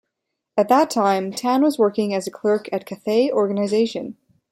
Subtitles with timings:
[0.57, 4.17] At that time, Tan was working as a clerk at Cathay Organisation.